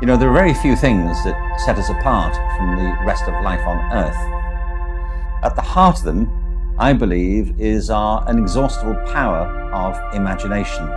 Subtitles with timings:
[0.00, 3.34] You know, there are very few things that set us apart from the rest of
[3.42, 4.16] life on Earth.
[5.42, 6.28] At the heart of them,
[6.78, 10.88] I believe, is our inexhaustible power of imagination.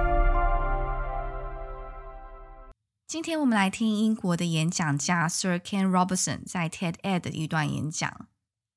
[3.07, 8.27] 今天我们来听英国的演讲家 Sir Ken Robinson 在 TED-Ed 的一段演讲。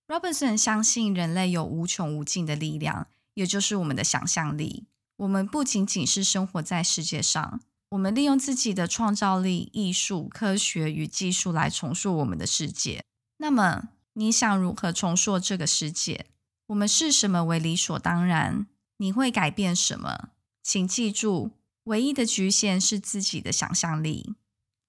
[0.07, 4.87] Robinson 相信人类有无穷无尽的力量，也就是我们的想象力。
[5.17, 13.04] 我们不仅仅是生活在世界上， 我们利用自己的创造力、艺术、科学与技术来重塑我们的世界。
[13.38, 16.26] 那么，你想如何重塑这个世界？
[16.68, 18.66] 我们视什么为理所当然？
[18.98, 20.30] 你会改变什么？
[20.64, 21.52] 请记住，
[21.84, 24.34] 唯一的局限是自己的想象力。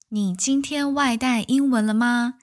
[0.09, 2.39] 你今天外带英文了吗？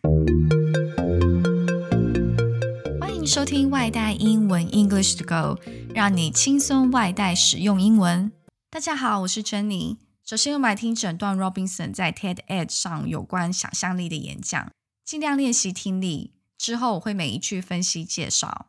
[3.01, 5.59] 欢迎收听外带英文 English to Go，
[5.95, 8.31] 让你轻松外带使用英文。
[8.69, 9.97] 大家好，我是珍妮。
[10.24, 14.70] 首先，我们来听整段 Robinson 在 TED-Ed 上有关想象力的演讲，
[15.04, 16.34] 尽量练习听力。
[16.58, 18.66] 之后，我会每一句分析介绍。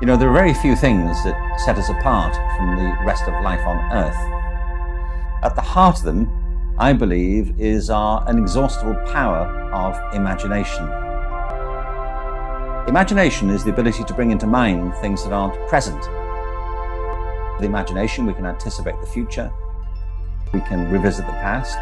[0.00, 3.34] You know, there are very few things that set us apart from the rest of
[3.42, 4.16] life on Earth.
[5.42, 6.26] At the heart of them,
[6.76, 10.90] I believe, is our inexhaustible power of imagination.
[12.86, 16.02] Imagination is the ability to bring into mind things that aren't present.
[17.56, 19.50] With imagination, we can anticipate the future,
[20.53, 21.77] we can revisit the past.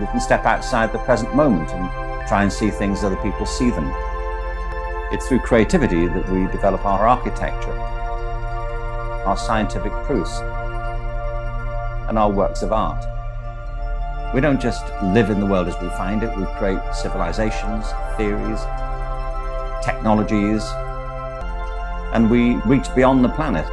[0.00, 3.70] We can step outside the present moment and try and see things other people see
[3.70, 3.90] them.
[5.10, 7.72] It's through creativity that we develop our architecture,
[9.26, 10.38] our scientific proofs,
[12.08, 13.04] and our works of art.
[14.34, 17.86] We don't just live in the world as we find it, we create civilizations,
[18.18, 18.60] theories,
[19.82, 20.62] technologies,
[22.12, 23.66] and we reach beyond the planet.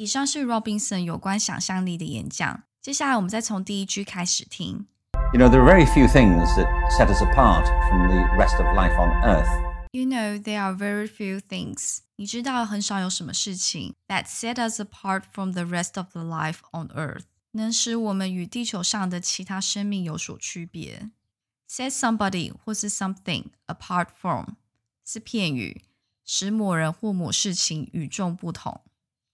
[0.00, 2.64] 以上是 Robinson 有关想象力的演讲。
[2.82, 4.86] 接下来，我们再从第一句开始听。
[5.32, 8.94] You know, there are very few things that set us apart from the rest of life
[8.94, 9.48] on Earth.
[9.92, 11.98] You know, there are very few things.
[12.16, 21.10] 你知道很少有什么事情 that set us apart from the rest of the life on Earth 能使我们与地球上的其他生命有所区别。
[21.68, 24.54] Set somebody 或是 something apart from
[25.04, 25.82] 是片语，
[26.24, 28.82] 使某人或某事情与众不同。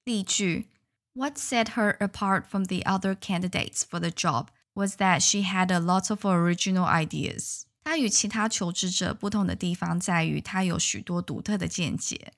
[0.06, 0.68] 例句：
[1.14, 5.78] What set her apart from the other candidates for the job was that she had a
[5.78, 7.62] lot of original ideas.
[7.84, 12.32] 她与其他求职者不同的地方在于，她有许多独特的见解。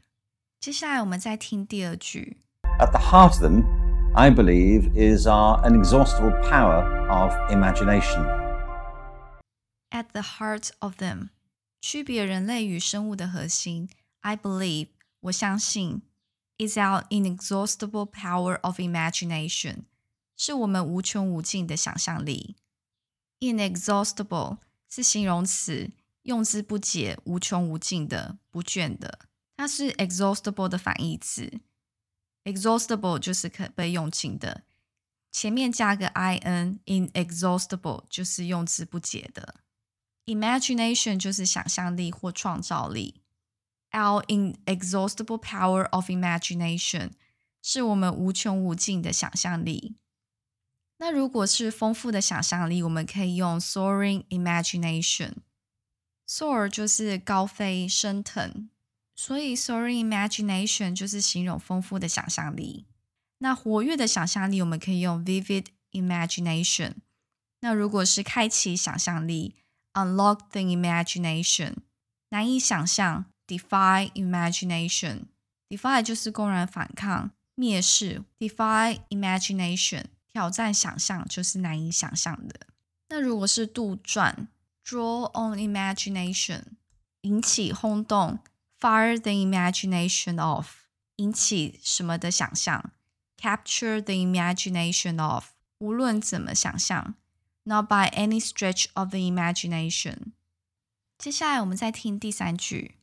[0.59, 2.39] 接下来我们再听第二句。
[2.81, 3.65] At the heart of them,
[4.15, 8.25] I believe, is our inexhaustible power of imagination.
[9.91, 11.29] At the heart of them，
[11.81, 13.89] 区别人类与生物的核心，
[14.23, 14.89] I believe，
[15.21, 16.03] 我相信。
[16.60, 19.86] Is our inexhaustible power of imagination，
[20.38, 22.58] 是我们无穷无尽的想象力。
[23.40, 25.92] inexhaustible 是形容词，
[26.24, 29.20] 用之不竭、无穷无尽的、不倦的。
[29.56, 31.60] 它是 exhaustible 的反义词。
[32.44, 34.64] exhaustible 就是可被用尽的，
[35.32, 39.56] 前面加个 in，inexhaustible 就是用之不竭的。
[40.26, 43.22] imagination 就是想象力或创造力。
[43.91, 47.13] Our inexhaustible power of imagination
[47.63, 49.95] 是我们无穷无尽的想象力。
[50.97, 58.69] 那如果是丰富的想象力，我们可以用 soaring imagination。soar 就是高飞升腾，
[59.15, 62.87] 所以 soaring imagination 就是形容丰富的想象力。
[63.39, 66.95] 那活跃的想象力，我们可以用 vivid imagination。
[67.61, 69.55] 那如果是开启想象力，
[69.93, 71.75] unlock the imagination，
[72.31, 73.27] 难以想象。
[73.49, 82.61] defy imagination。defy 就是公然反抗、蔑视；defy imagination 挑战想象，就是难以想象的。
[83.09, 84.49] 那如果是杜撰，
[84.85, 86.63] draw on imagination
[87.23, 88.39] 引起轰动；
[88.79, 90.69] fire the imagination of
[91.17, 92.91] 引起什么的想象；
[93.39, 97.15] capture the imagination of 无论怎么想象；
[97.65, 100.33] not by any stretch of the imagination。
[101.17, 102.97] 接下来我们再听第三句。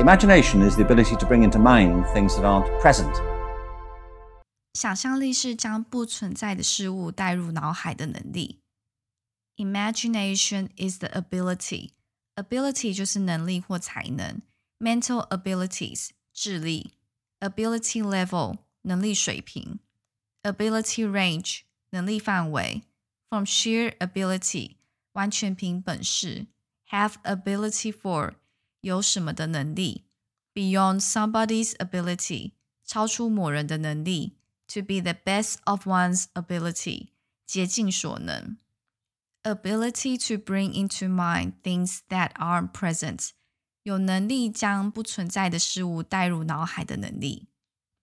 [0.00, 3.12] Imagination is the ability to bring into mind things that aren't present.
[4.74, 8.60] 想象力是将不存在的事物带入脑海的能力。
[9.56, 11.90] Imagination is the ability.
[12.36, 14.40] Ability 就是能力或才能。
[14.78, 16.92] Mental abilities 智力。
[17.40, 19.80] Ability level 能力水平。
[20.42, 22.82] Ability range 能力范围。
[23.28, 24.76] From sheer ability
[25.12, 26.46] 完全凭本事。
[26.90, 28.34] Have ability for
[28.82, 30.04] 有什么的能力，
[30.54, 32.52] beyond somebody's ability，
[32.84, 34.36] 超出某人的能力，
[34.66, 37.08] to be the best of one's ability，
[37.46, 38.56] 竭尽所能。
[39.42, 43.30] Ability to bring into mind things that aren't present，
[43.82, 47.48] 有能力将不存在的事物带入脑海的能力。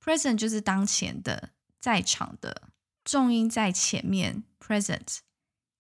[0.04, 2.70] Present 就是当前的，在场的，
[3.04, 4.44] 重音在前面。
[4.60, 5.20] Present，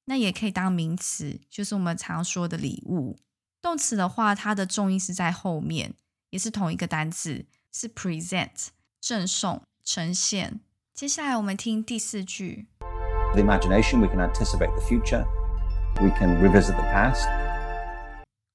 [0.05, 3.17] 那也可以当名词，就是我们常说的礼物。
[3.62, 5.94] 动词的话，它的重音是在后面，
[6.30, 8.68] 也是同一个单字，是 present，
[9.00, 10.60] 赠送、呈现。
[10.94, 12.66] 接下来我们听第四句。
[13.34, 15.24] The imagination, we can anticipate the future.
[15.96, 17.28] We can revisit the past.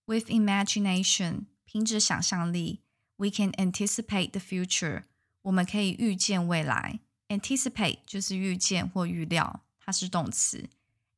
[0.05, 2.81] With imagination，凭着想象力
[3.17, 5.03] ，we can anticipate the future。
[5.43, 6.99] 我们可以预见未来。
[7.29, 10.67] Anticipate 就是预见或预料，它是动词。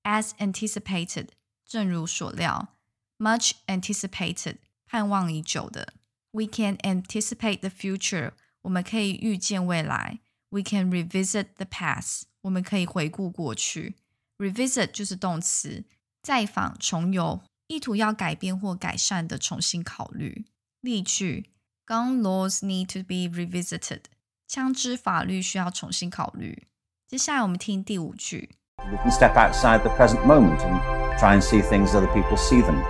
[0.03, 1.29] As anticipated，
[1.65, 2.76] 正如所料。
[3.18, 5.94] much anticipated，盼望已久的。
[6.32, 8.32] We can anticipate the future，
[8.62, 10.20] 我们可以预见未来。
[10.48, 13.96] We can revisit the past，我们可以回顾过去。
[14.38, 15.84] Revisit 就是动词，
[16.22, 20.46] 再访、重游，意图要改变或改善的重新考虑。
[20.80, 21.50] 例句：
[21.86, 24.02] Gun laws need to be revisited，
[24.48, 26.66] 枪支法律需要重新考虑。
[27.06, 30.80] 接下来我们听第五句：We can step outside the present moment and
[31.18, 32.82] try and see things other people see them.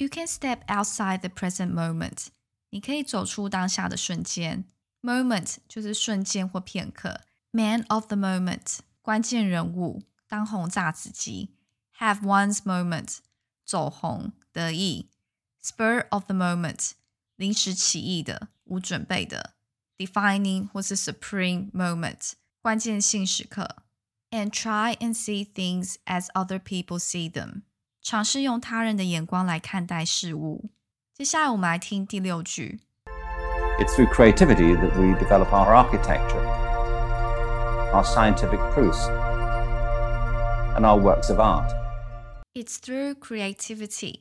[0.00, 2.26] You can step outside the present moment。
[2.70, 4.64] 你可以走出当下的瞬间。
[5.00, 7.20] Moment 就是瞬间或片刻。
[7.50, 11.54] Man of the moment，关键人物，当红炸子鸡。
[11.98, 13.18] Have one's moment，
[13.64, 15.10] 走红得意。
[15.62, 16.90] Spur of the moment，
[17.36, 19.54] 临时起意的，无准备的。
[19.96, 23.84] Defining 或是 supreme moment，关键性时刻。
[24.30, 27.62] And try and see things as other people see them。
[28.02, 30.70] 尝试用他人的眼光来看待事物。
[31.12, 32.80] 接下来我们来听第六句。
[33.78, 36.42] It's through creativity that we develop our architecture,
[37.92, 39.06] our scientific proofs,
[40.74, 41.74] and our works of art.
[42.54, 44.20] It's through creativity，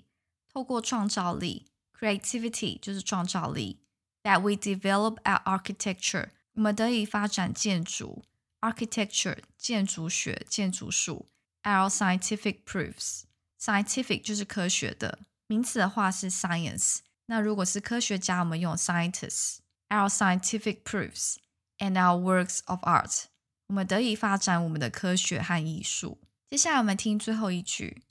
[0.54, 1.68] 透过创造力，
[1.98, 3.80] creativity 就是创造力，
[4.24, 8.24] that we develop our architecture，我们得以发展建筑，
[8.60, 11.28] architecture 建筑学、建筑术，
[11.64, 13.24] our scientific proofs。
[13.60, 17.00] Scientific 就是科学的名词的话是 science。
[17.28, 21.36] 那如果是科学家，我们用 scientists。Our scientific proofs
[21.78, 23.26] and our works of art，
[23.68, 26.18] 我们得以发展我们的科学和艺术。
[26.50, 28.02] 接下来我们听最后一句。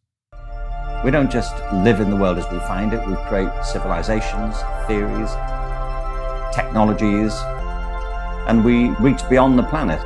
[1.03, 3.05] We don't just live in the world as we find it.
[3.06, 4.55] We create civilizations,
[4.87, 5.31] theories,
[6.53, 7.32] technologies,
[8.47, 10.00] and we reach beyond the planet.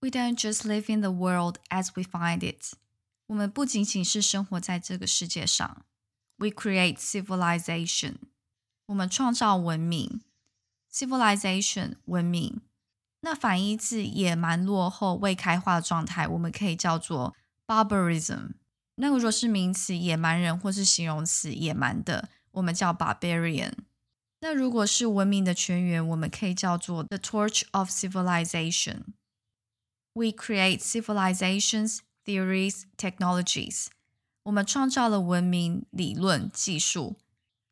[0.00, 2.72] We don't just live in the world as we find it.
[3.27, 5.85] 我们不仅仅是生活在这个世界上
[6.37, 8.15] ，we create civilization，
[8.85, 10.21] 我们创造文明
[10.91, 12.61] ，civilization 文明。
[13.21, 17.35] 那反义字野蛮、落后、未开化的状态，我们可以叫做
[17.65, 18.51] barbarism。
[18.97, 23.73] 那如果是名词野蛮人，或是形容词野蛮的，我们叫 barbarian。
[24.41, 29.05] 那如果是文明的泉源，我们可以叫做 the torch of civilization。
[30.13, 33.86] We create civilizations theories, technologies，
[34.44, 37.16] 我们创造了文明、理论、技术。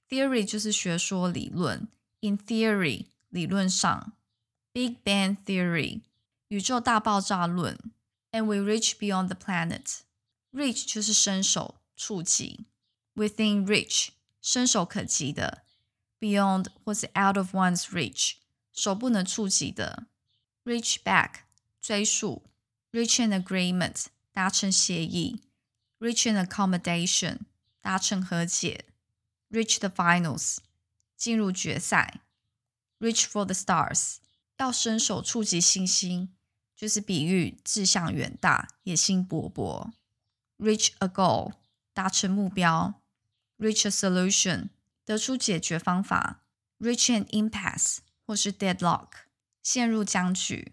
[0.09, 1.89] Theory 就是学说、理论。
[2.21, 4.13] In theory，理论上。
[4.73, 6.03] Big Bang Theory，
[6.49, 7.79] 宇宙大爆炸论。
[8.33, 12.67] And we reach beyond the planet。Reach 就是伸手、触及。
[13.15, 14.09] Within reach，
[14.41, 15.63] 伸手可及的。
[16.21, 18.35] Beyond 或是 out of one's reach，
[18.73, 20.07] 手不能触及的。
[20.65, 21.41] Reach back，
[21.81, 22.45] 追溯。
[22.93, 24.07] Reach an agreement。
[24.33, 25.41] 达成协议；
[25.99, 27.41] reach an accommodation，
[27.81, 28.85] 达成和解；
[29.51, 30.59] reach the finals，
[31.17, 32.21] 进入决赛；
[33.01, 34.17] reach for the stars，
[34.59, 36.29] 要伸手触及星星，
[36.77, 39.91] 就是比喻志向远大、野心勃勃；
[40.59, 41.55] reach a goal，
[41.93, 42.95] 达成目标；
[43.59, 44.69] reach a solution，
[45.05, 46.41] 得出解决方法；
[46.79, 49.09] reach an impasse，或是 deadlock，
[49.63, 50.73] 陷入僵局；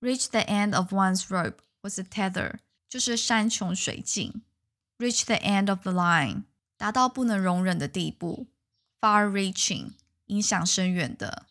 [0.00, 2.58] reach the end of one's rope，或是 tether。
[2.89, 4.41] 就是山穷水尽
[4.97, 6.43] ，reach the end of the line，
[6.75, 8.47] 达到不能容忍的地步
[8.99, 9.91] ，far-reaching，
[10.25, 11.45] 影响深远的。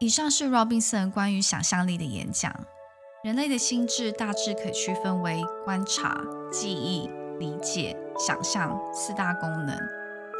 [0.00, 2.66] 以上是 Robinson 关于想象力的演讲。
[3.24, 6.20] 人类的心智大致可区分为观察、
[6.52, 7.08] 记忆、
[7.38, 9.76] 理解、想象四大功能，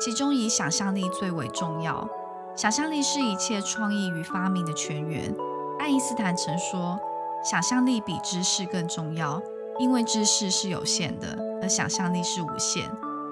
[0.01, 2.09] 其中以想象力最为重要。
[2.57, 5.35] 想象力是一切创意与发明的泉源。
[5.81, 6.99] 爱因斯坦曾说
[7.45, 9.43] ：“想象力比知识更重要。”
[9.79, 12.85] 因为知识是有限的，而想象力是无限，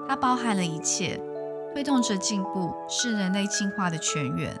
[0.07, 1.19] 它包含了一切，
[1.73, 4.57] 推动着进步，是人类进化的泉源。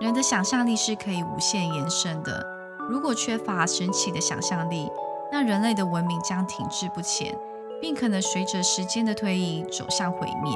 [0.00, 2.44] 人的想象力是可以无限延伸的，
[2.90, 4.90] 如果缺乏神奇的想象力，
[5.30, 7.38] 那人类的文明将停滞不前，
[7.80, 10.52] 并可能随着时间的推移走向毁灭。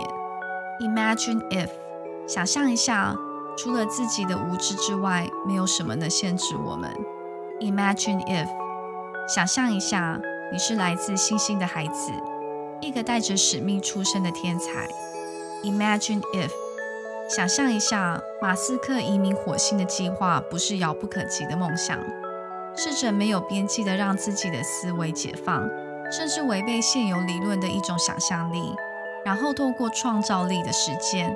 [0.80, 1.70] Imagine if，
[2.26, 3.16] 想象一下，
[3.56, 6.90] 除了自己的无知之外，没有什么能限制我们。
[7.60, 8.48] Imagine if，
[9.28, 10.20] 想象一下，
[10.52, 12.12] 你是来自星星的孩子，
[12.80, 14.88] 一个带着使命出生的天才。
[15.64, 16.52] Imagine if，
[17.28, 21.98] 想象一下，马斯克移民火星的计划不是遥不可及的梦想。
[22.76, 25.68] 试着没有边际的让自己的思维解放，
[26.12, 28.72] 甚至违背现有理论的一种想象力，
[29.24, 31.34] 然后透过创造力的实践，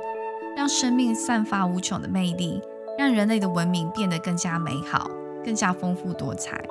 [0.57, 2.63] 让生命散发无穷的魅力，
[2.97, 5.11] 让人类的文明变得更加美好、
[5.45, 6.63] 更加丰富多彩。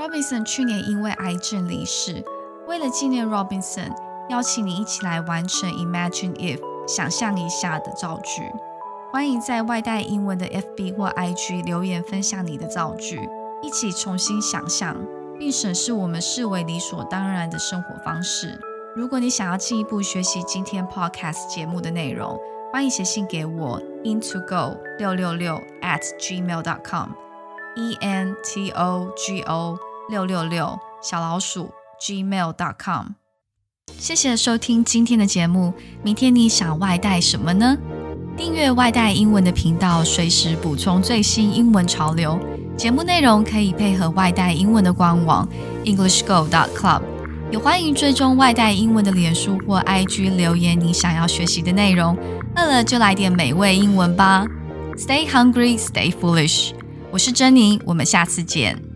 [0.00, 2.24] Robinson 去年因为癌症离世，
[2.66, 3.92] 为了纪念 Robinson，
[4.30, 8.50] 邀请你一起来完成 Imagine If 想象一下的造句。
[9.12, 13.28] 欢迎在外带英文的 FB 或 IG 留言分享你的造句。
[13.60, 14.96] 一起重新想象，
[15.38, 18.58] 并审视我们视为理所当然的生活方式。
[18.96, 22.40] 如果你想要进一步学习今天 podcast 节目的内容，
[22.72, 27.10] 欢迎写信给我 into go 六六六 at gmail dot com
[27.76, 29.78] e n t o g o
[30.10, 31.70] 六六六小老鼠
[32.02, 33.06] gmail.com，。
[33.96, 35.72] 谢谢收听今天的节目。
[36.02, 37.76] 明天你想外带什么呢？
[38.36, 42.38] 订阅外带英文的频道，随时补充最新英文潮流。
[42.76, 45.48] 节目内容可以配合外带英文的官网
[45.84, 47.02] EnglishGo.Club，
[47.52, 52.16] 也欢迎追踪外带英文的脸书或 IG 留言你想要学习的内容。
[52.56, 54.44] 饿了就来点美味英文吧
[54.96, 56.72] ！Stay hungry, stay foolish。
[57.12, 58.89] 我是珍妮，我们下次见。